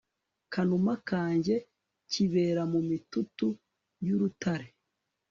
kanuma 0.53 0.93
kanjye 1.09 1.55
kibera 2.11 2.61
mu 2.73 2.79
mitutu 2.89 3.47
y'urutare 4.05 4.67